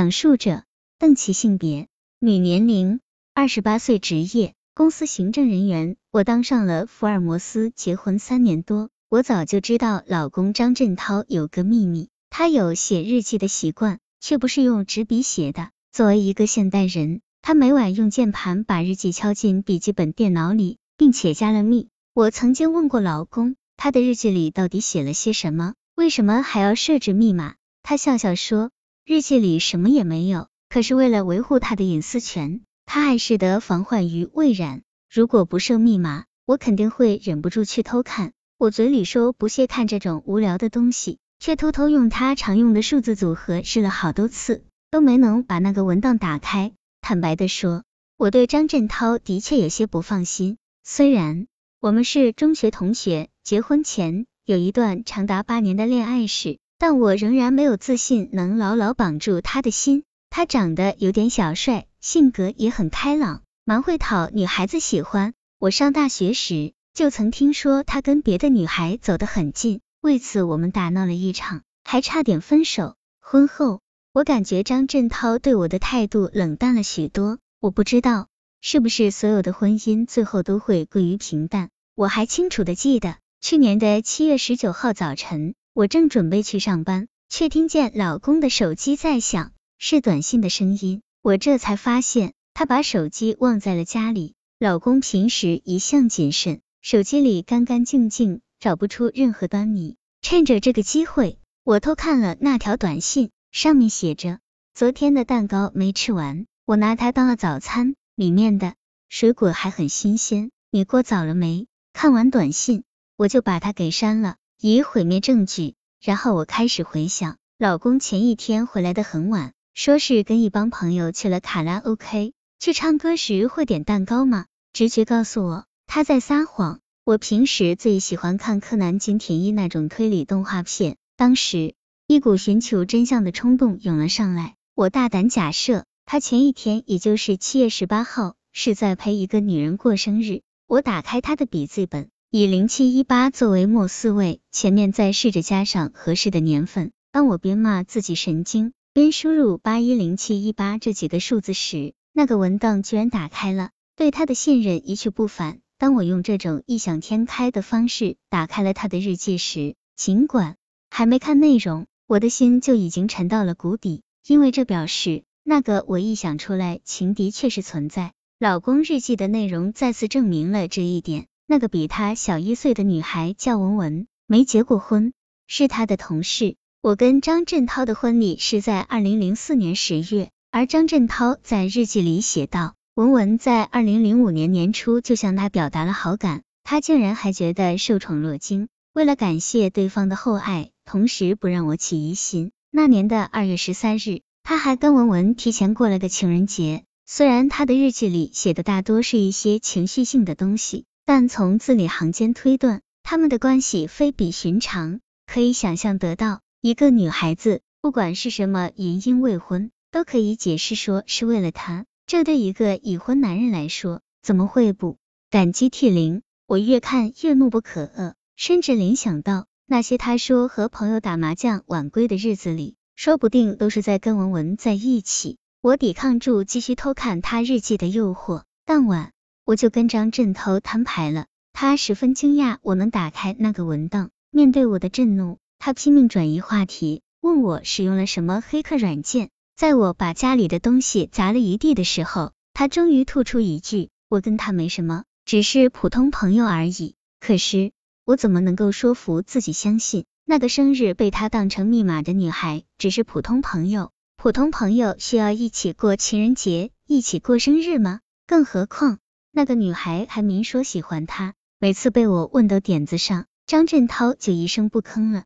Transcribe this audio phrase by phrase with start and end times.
[0.00, 0.64] 讲述者
[0.98, 1.86] 邓琪性别
[2.20, 3.00] 女年龄
[3.34, 5.96] 二十八岁职业公司行政人员。
[6.10, 15.68] 我当上了福尔摩斯结婚三年多，我早就知道老公张振涛有个秘密，他有写日记的习惯，却不是用纸笔写的。
[15.92, 21.90] 作为一个现代人，他每晚用键盘把日记敲进笔记本电脑里，并且加了密。
[22.14, 25.74] 我曾经问过老公，他的日记里到底写了些什么？
[25.94, 27.56] 为什么还要设置密码？
[27.82, 28.70] 他笑笑说。
[29.10, 34.82] 日记里什么也没有，可是为了维护他的隐私权，他还是得防患于未然。
[35.12, 38.30] 如果不设密码，我肯定会忍不住去偷看。
[38.56, 46.70] 我嘴里说不屑看这种无聊的东西，却偷偷用他常用的数字组合试了好多次，都没能把那个文档打开。
[47.00, 47.82] 坦白的说，
[48.16, 50.56] 我对张振涛的确有些不放心。
[50.84, 51.48] 虽然
[51.80, 56.60] 我们是中学同学，结婚前有一段长达八年的恋爱史。
[56.80, 60.02] 但我仍然没有自信能牢牢绑住他的心。
[60.30, 65.34] 他长得有点小帅，性格也很开朗，蛮会讨女孩子喜欢。
[65.58, 72.96] 我上大学时就曾听说他跟别的女孩走得很近，为此我们打闹了一场，还差点分手。
[73.20, 73.80] 婚后，
[74.14, 77.36] 我感觉张振涛对我的态度冷淡了许多。
[77.60, 78.28] 我不知道
[78.62, 81.68] 是不是所有的婚姻最后都会归于平淡。
[81.94, 85.54] 我还清楚的记得去年的七月十九号早晨。
[85.72, 91.00] 我正准备去上班，却听见老公的手机在响，是短信的声音。
[91.22, 94.34] 我这才发现他把手机忘在了家里。
[94.58, 99.96] 老公平时一向谨慎，手机里干干净净，找不出任何端倪。
[100.22, 104.40] 趁着这个机会，我偷看了那条短信，上面写着：
[104.74, 108.74] 昨天的蛋糕没吃完，我拿它当了早餐，里面的
[109.08, 110.50] 水果还很新鲜。
[110.70, 111.68] 你过早了没？
[111.92, 112.82] 看完短信，
[113.16, 114.36] 我就把它给删了。
[114.62, 115.72] 以毁灭证据，
[116.02, 124.44] 然后我开始回想，老公前一天回来的很晚，说是跟一帮朋友去了卡拉 OK，去唱歌时会点蛋糕吗？
[124.74, 126.80] 直觉告诉我他在撒谎。
[127.04, 131.74] 我平时最喜欢看柯南、金田一那种推理动画片，当时
[132.06, 140.42] 一股寻求真相的冲动涌了上来，我大胆假设，他前一天，也就是七月十八号，是在陪一个女人过生日。
[140.66, 142.10] 我打开他的笔记本。
[142.32, 146.92] 以零七一八作为末四位，前面再试着加上合适的年份。
[147.10, 153.70] 当我边骂自己神经，边输入八一零七一八这几个数字时，那个文档居然打开了。
[153.96, 155.58] 对他的信任一去不返。
[155.76, 160.54] 当我用这种异想天开的方式打开了他的日记时，尽管
[160.88, 168.12] 还没看内容，我的心就已经沉到了谷底，因为这表示那个我臆想出来情敌确实存在。
[168.38, 171.26] 老公日记的内容再次证明了这一点。
[171.50, 175.12] 那个比他小一岁的女孩叫文文，没结过婚，
[175.48, 176.54] 是他的同事。
[176.80, 188.68] 我跟张振涛的婚礼是在二零零四年十月，而张振涛在日记里写道，文文在二零零五年年初就向他表达了好感，他竟然还觉得受宠若惊。
[188.92, 196.84] 为了感谢对方的厚爱，同时不让我起疑心，那年的二月十三日，他还跟文文提前过了个情人节。
[197.06, 200.84] 虽然他的日记里写的大多是一些情绪性的东西。
[201.12, 211.84] 但从字里行间推断，他们的关系非比寻常，可以想象得到，一个女孩子不管是什么原因未婚，都可以解释说是为了他。
[212.06, 214.98] 这对一个已婚男人来说，怎么会不
[215.30, 216.22] 感激涕零？
[216.46, 225.38] 我越看越怒不可遏，甚至联想到那些他说和朋友打麻将晚归的日子里，说不定都是在跟文文在一起。
[225.60, 229.10] 我抵抗住继续偷看他日记的诱惑，当晚。
[229.50, 234.10] 我就跟张振涛摊牌了，他十分惊讶我能打开那个文档。
[234.30, 239.30] 面对我的震怒，他拼命转移话题，问我使用了什么黑客软件。
[239.56, 247.72] 在我把家里的东西砸了一地的时候，他终于吐出一句：“我跟他没什么，只是普通朋友而已。”可是
[248.04, 253.90] 我怎么能够说服自己相信，那个生日被他当成密码的女孩只是普通朋友？
[254.16, 257.98] 普通朋友需要一起过情人节，一起过生日吗？
[258.28, 258.98] 更何况。
[259.32, 265.22] 那个女孩还明说喜欢他，每次被我问到点子上，张振涛就一声不吭了。